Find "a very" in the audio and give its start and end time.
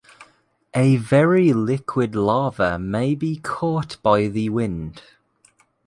0.73-1.53